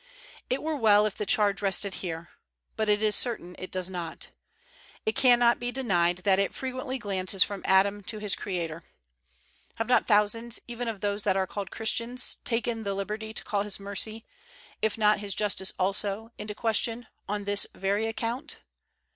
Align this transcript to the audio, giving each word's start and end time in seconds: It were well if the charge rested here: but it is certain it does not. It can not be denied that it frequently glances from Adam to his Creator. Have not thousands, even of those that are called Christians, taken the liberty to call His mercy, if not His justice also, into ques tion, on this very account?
It 0.49 0.63
were 0.63 0.75
well 0.75 1.05
if 1.05 1.15
the 1.15 1.27
charge 1.27 1.61
rested 1.61 1.93
here: 1.93 2.29
but 2.75 2.89
it 2.89 3.03
is 3.03 3.15
certain 3.15 3.55
it 3.59 3.69
does 3.71 3.87
not. 3.87 4.29
It 5.05 5.15
can 5.15 5.37
not 5.37 5.59
be 5.59 5.71
denied 5.71 6.17
that 6.23 6.39
it 6.39 6.55
frequently 6.55 6.97
glances 6.97 7.43
from 7.43 7.61
Adam 7.65 8.01
to 8.05 8.17
his 8.17 8.35
Creator. 8.35 8.83
Have 9.75 9.87
not 9.87 10.07
thousands, 10.07 10.59
even 10.67 10.87
of 10.87 11.01
those 11.01 11.21
that 11.21 11.37
are 11.37 11.45
called 11.45 11.69
Christians, 11.69 12.37
taken 12.43 12.81
the 12.81 12.95
liberty 12.95 13.31
to 13.31 13.43
call 13.43 13.61
His 13.61 13.79
mercy, 13.79 14.25
if 14.81 14.97
not 14.97 15.19
His 15.19 15.35
justice 15.35 15.71
also, 15.77 16.31
into 16.39 16.55
ques 16.55 16.77
tion, 16.77 17.05
on 17.29 17.43
this 17.43 17.67
very 17.75 18.07
account? 18.07 18.57